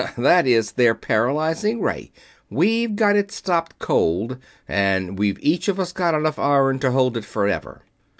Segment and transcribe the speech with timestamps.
[0.17, 2.11] "That is their paralyzing ray,
[2.49, 7.83] we've got it stopped cold, and we've each got enough iron to hold it forever."